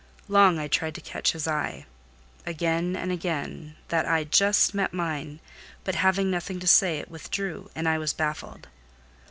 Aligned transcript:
Long 0.27 0.57
I 0.57 0.67
tried 0.67 0.95
to 0.95 0.99
catch 1.01 1.33
his 1.33 1.47
eye. 1.47 1.85
Again 2.43 2.95
and 2.95 3.11
again 3.11 3.75
that 3.89 4.07
eye 4.07 4.23
just 4.23 4.73
met 4.73 4.95
mine; 4.95 5.39
but, 5.83 5.93
having 5.93 6.31
nothing 6.31 6.59
to 6.59 6.67
say, 6.67 6.97
it 6.97 7.11
withdrew, 7.11 7.69
and 7.75 7.87
I 7.87 7.99
was 7.99 8.11
baffled. 8.11 8.67